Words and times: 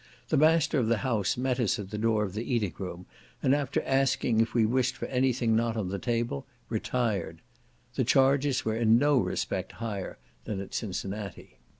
The 0.29 0.35
master 0.35 0.79
of 0.79 0.87
the 0.87 0.97
house 1.05 1.37
met 1.37 1.59
us 1.59 1.77
at 1.77 1.91
the 1.91 1.97
door 1.99 2.23
of 2.23 2.33
the 2.33 2.51
eating 2.55 2.73
room, 2.79 3.05
and, 3.43 3.53
after 3.53 3.83
asking 3.83 4.41
if 4.41 4.55
we 4.55 4.65
wished 4.65 4.95
for 4.97 5.05
any 5.05 5.31
thing 5.31 5.55
not 5.55 5.77
on 5.77 5.89
the 5.89 5.99
table, 5.99 6.47
retired. 6.69 7.39
The 7.93 8.03
charges 8.03 8.65
were 8.65 8.75
in 8.75 8.97
no 8.97 9.19
respect 9.19 9.73
higher 9.73 10.17
than 10.45 10.59
at 10.59 10.73
Cincinnati. 10.73 11.59